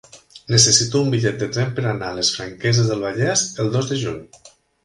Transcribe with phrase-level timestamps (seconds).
[0.53, 4.03] Necessito un bitllet de tren per anar a les Franqueses del Vallès el dos de
[4.07, 4.21] juny.